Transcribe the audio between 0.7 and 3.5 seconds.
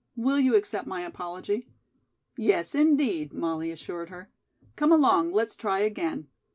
my apology?" "Yes, indeed,"